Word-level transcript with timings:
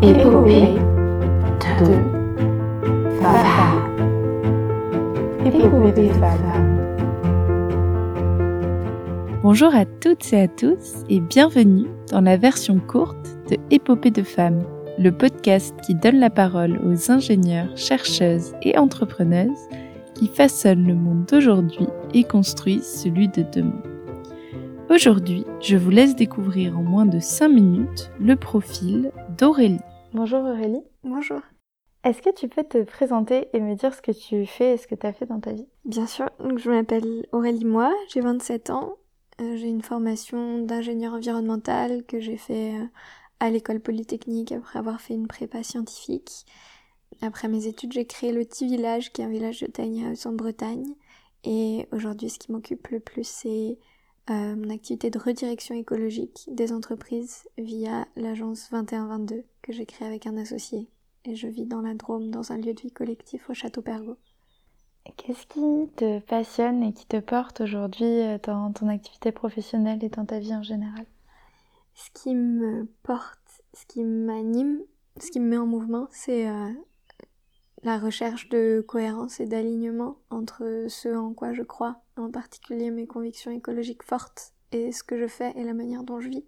Épopée 0.00 0.76
de 1.80 1.86
femmes. 3.20 3.82
Épopée 5.44 5.92
de. 5.92 6.08
Bonjour 9.42 9.74
à 9.74 9.84
toutes 9.84 10.32
et 10.32 10.42
à 10.42 10.46
tous 10.46 11.02
et 11.08 11.18
bienvenue 11.18 11.88
dans 12.12 12.20
la 12.20 12.36
version 12.36 12.78
courte 12.78 13.36
de 13.50 13.56
Épopée 13.72 14.12
de 14.12 14.22
femmes, 14.22 14.62
le 15.00 15.10
podcast 15.10 15.74
qui 15.84 15.96
donne 15.96 16.20
la 16.20 16.30
parole 16.30 16.78
aux 16.86 17.10
ingénieurs, 17.10 17.76
chercheuses 17.76 18.54
et 18.62 18.78
entrepreneuses 18.78 19.68
qui 20.14 20.28
façonnent 20.28 20.86
le 20.86 20.94
monde 20.94 21.24
d'aujourd'hui 21.24 21.88
et 22.14 22.22
construisent 22.22 23.02
celui 23.02 23.26
de 23.26 23.44
demain. 23.52 23.82
Aujourd'hui, 24.90 25.44
je 25.60 25.76
vous 25.76 25.90
laisse 25.90 26.16
découvrir 26.16 26.78
en 26.78 26.82
moins 26.82 27.04
de 27.04 27.20
5 27.20 27.48
minutes 27.48 28.10
le 28.18 28.36
profil 28.36 29.12
d'Aurélie. 29.36 29.80
Bonjour 30.14 30.40
Aurélie. 30.40 30.82
Bonjour. 31.04 31.40
Est-ce 32.04 32.22
que 32.22 32.34
tu 32.34 32.48
peux 32.48 32.64
te 32.64 32.82
présenter 32.84 33.48
et 33.52 33.60
me 33.60 33.74
dire 33.74 33.92
ce 33.92 34.00
que 34.00 34.12
tu 34.12 34.46
fais 34.46 34.74
et 34.74 34.76
ce 34.78 34.86
que 34.86 34.94
tu 34.94 35.06
as 35.06 35.12
fait 35.12 35.26
dans 35.26 35.40
ta 35.40 35.52
vie? 35.52 35.68
Bien 35.84 36.06
sûr, 36.06 36.30
donc 36.40 36.58
je 36.58 36.70
m'appelle 36.70 37.26
Aurélie 37.32 37.66
Moi, 37.66 37.92
j'ai 38.08 38.22
27 38.22 38.70
ans, 38.70 38.94
euh, 39.42 39.56
j'ai 39.56 39.68
une 39.68 39.82
formation 39.82 40.62
d'ingénieur 40.62 41.12
environnemental 41.12 42.02
que 42.06 42.18
j'ai 42.18 42.38
fait 42.38 42.72
euh, 42.74 42.86
à 43.40 43.50
l'école 43.50 43.80
polytechnique 43.80 44.52
après 44.52 44.78
avoir 44.78 45.02
fait 45.02 45.12
une 45.12 45.28
prépa 45.28 45.62
scientifique. 45.62 46.46
Après 47.20 47.48
mes 47.48 47.66
études, 47.66 47.92
j'ai 47.92 48.06
créé 48.06 48.32
le 48.32 48.42
Petit 48.42 48.66
Village, 48.66 49.12
qui 49.12 49.20
est 49.20 49.26
un 49.26 49.30
village 49.30 49.60
de 49.60 49.66
Tiny 49.66 50.06
House 50.06 50.24
en 50.24 50.32
Bretagne. 50.32 50.94
Et 51.44 51.86
aujourd'hui, 51.92 52.30
ce 52.30 52.38
qui 52.38 52.52
m'occupe 52.52 52.88
le 52.88 53.00
plus, 53.00 53.26
c'est 53.26 53.78
euh, 54.30 54.56
mon 54.56 54.70
activité 54.70 55.10
de 55.10 55.18
redirection 55.18 55.74
écologique 55.74 56.48
des 56.52 56.72
entreprises 56.72 57.48
via 57.56 58.06
l'agence 58.16 58.70
2122 58.70 59.44
que 59.62 59.72
j'ai 59.72 59.86
créée 59.86 60.06
avec 60.06 60.26
un 60.26 60.36
associé. 60.36 60.88
Et 61.24 61.34
je 61.34 61.46
vis 61.46 61.66
dans 61.66 61.80
la 61.80 61.94
Drôme, 61.94 62.30
dans 62.30 62.52
un 62.52 62.58
lieu 62.58 62.74
de 62.74 62.80
vie 62.80 62.92
collectif 62.92 63.48
au 63.50 63.54
Château 63.54 63.82
Pergaux. 63.82 64.18
Qu'est-ce 65.16 65.46
qui 65.46 65.90
te 65.96 66.18
passionne 66.20 66.82
et 66.82 66.92
qui 66.92 67.06
te 67.06 67.18
porte 67.18 67.60
aujourd'hui 67.60 68.04
euh, 68.04 68.38
dans 68.42 68.72
ton 68.72 68.88
activité 68.88 69.32
professionnelle 69.32 70.04
et 70.04 70.08
dans 70.08 70.26
ta 70.26 70.38
vie 70.38 70.54
en 70.54 70.62
général? 70.62 71.06
Ce 71.94 72.10
qui 72.12 72.34
me 72.34 72.86
porte, 73.02 73.62
ce 73.74 73.86
qui 73.86 74.04
m'anime, 74.04 74.80
ce 75.18 75.30
qui 75.30 75.40
me 75.40 75.48
met 75.48 75.56
en 75.56 75.66
mouvement, 75.66 76.06
c'est 76.10 76.48
euh, 76.48 76.70
la 77.82 77.98
recherche 77.98 78.48
de 78.48 78.84
cohérence 78.86 79.40
et 79.40 79.46
d'alignement 79.46 80.18
entre 80.30 80.86
ce 80.88 81.14
en 81.16 81.32
quoi 81.32 81.52
je 81.52 81.62
crois, 81.62 82.00
en 82.18 82.30
particulier 82.30 82.90
mes 82.90 83.06
convictions 83.06 83.50
écologiques 83.50 84.02
fortes, 84.02 84.52
et 84.72 84.92
ce 84.92 85.02
que 85.02 85.18
je 85.18 85.26
fais 85.26 85.52
et 85.56 85.64
la 85.64 85.74
manière 85.74 86.02
dont 86.02 86.20
je 86.20 86.28
vis. 86.28 86.44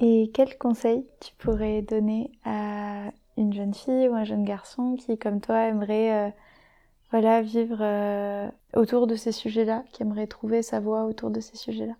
Et 0.00 0.30
quels 0.32 0.56
conseils 0.58 1.06
tu 1.20 1.34
pourrais 1.36 1.82
donner 1.82 2.30
à 2.44 3.10
une 3.36 3.52
jeune 3.52 3.74
fille 3.74 4.08
ou 4.08 4.14
un 4.14 4.24
jeune 4.24 4.44
garçon 4.44 4.96
qui, 4.96 5.18
comme 5.18 5.40
toi, 5.40 5.62
aimerait 5.62 6.28
euh, 6.28 6.30
voilà, 7.10 7.42
vivre 7.42 7.78
euh, 7.80 8.48
autour 8.74 9.06
de 9.06 9.16
ces 9.16 9.32
sujets-là, 9.32 9.84
qui 9.92 10.02
aimerait 10.02 10.26
trouver 10.26 10.62
sa 10.62 10.80
voie 10.80 11.04
autour 11.04 11.30
de 11.30 11.40
ces 11.40 11.56
sujets-là? 11.56 11.94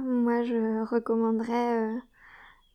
Moi, 0.00 0.42
je 0.42 0.84
recommanderais 0.84 1.78
euh, 1.78 1.98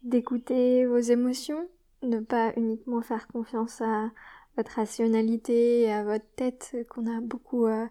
d'écouter 0.03 0.85
vos 0.85 0.97
émotions, 0.97 1.67
ne 2.03 2.19
pas 2.19 2.53
uniquement 2.57 3.01
faire 3.01 3.27
confiance 3.27 3.81
à 3.81 4.09
votre 4.57 4.71
rationalité 4.71 5.81
et 5.83 5.93
à 5.93 6.03
votre 6.03 6.25
tête 6.35 6.75
qu'on 6.89 7.05
a 7.05 7.21
beaucoup 7.21 7.67
euh, 7.67 7.85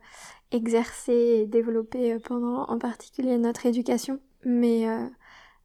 exercé 0.51 1.13
et 1.13 1.47
développé 1.47 2.19
pendant 2.19 2.65
en 2.65 2.79
particulier 2.79 3.39
notre 3.39 3.67
éducation, 3.67 4.19
mais 4.45 4.89
euh, 4.89 5.07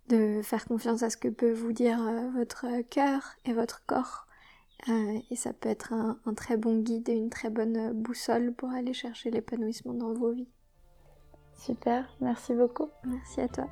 de 0.09 0.41
faire 0.43 0.65
confiance 0.65 1.01
à 1.03 1.09
ce 1.09 1.17
que 1.17 1.27
peut 1.27 1.51
vous 1.51 1.73
dire 1.73 1.99
euh, 2.01 2.29
votre 2.37 2.67
cœur 2.89 3.35
et 3.45 3.53
votre 3.53 3.83
corps. 3.85 4.27
et 4.87 5.35
ça 5.35 5.53
peut 5.53 5.69
être 5.69 5.93
un, 5.93 6.19
un, 6.25 6.33
très 6.33 6.57
bon 6.57 6.79
guide 6.79 7.09
et 7.09 7.13
une 7.13 7.29
très 7.29 7.49
bonne 7.49 7.93
boussole 7.93 8.53
pour 8.53 8.69
aller 8.69 8.93
chercher 8.93 9.31
l'épanouissement 9.31 9.93
dans 9.93 10.13
vos 10.13 10.31
vies. 10.31 10.49
Super, 11.55 12.05
merci 12.19 12.53
beaucoup. 12.53 12.89
Merci 13.05 13.41
à 13.41 13.47
toi. 13.47 13.67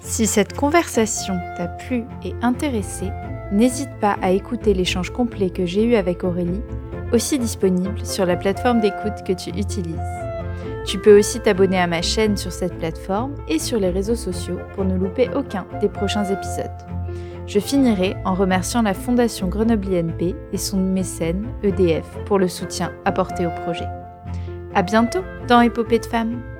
Si 0.00 0.26
cette 0.28 0.52
conversation 0.54 1.34
t'a 1.56 1.66
plu 1.66 2.04
et 2.22 2.32
intéressé, 2.40 3.10
n'hésite 3.52 3.94
pas 4.00 4.16
à 4.22 4.30
écouter 4.30 4.74
l'échange 4.74 5.10
complet 5.10 5.50
que 5.50 5.66
j'ai 5.66 5.84
eu 5.84 5.94
avec 5.94 6.24
Aurélie, 6.24 6.62
aussi 7.12 7.38
disponible 7.38 8.04
sur 8.04 8.26
la 8.26 8.36
plateforme 8.36 8.80
d'écoute 8.80 9.24
que 9.26 9.32
tu 9.32 9.50
utilises. 9.50 9.96
Tu 10.84 10.98
peux 10.98 11.18
aussi 11.18 11.40
t'abonner 11.40 11.78
à 11.78 11.86
ma 11.86 12.02
chaîne 12.02 12.36
sur 12.36 12.52
cette 12.52 12.78
plateforme 12.78 13.34
et 13.48 13.58
sur 13.58 13.78
les 13.78 13.90
réseaux 13.90 14.14
sociaux 14.14 14.58
pour 14.74 14.84
ne 14.84 14.96
louper 14.96 15.28
aucun 15.34 15.66
des 15.80 15.88
prochains 15.88 16.24
épisodes. 16.24 16.70
Je 17.46 17.60
finirai 17.60 18.16
en 18.24 18.34
remerciant 18.34 18.82
la 18.82 18.94
Fondation 18.94 19.48
Grenoble 19.48 19.94
INP 19.94 20.34
et 20.52 20.58
son 20.58 20.78
mécène 20.78 21.46
EDF 21.62 22.06
pour 22.24 22.38
le 22.38 22.48
soutien 22.48 22.92
apporté 23.04 23.46
au 23.46 23.50
projet. 23.62 23.86
À 24.74 24.82
bientôt 24.82 25.22
dans 25.48 25.60
Épopée 25.60 26.00
de 26.00 26.06
femmes! 26.06 26.55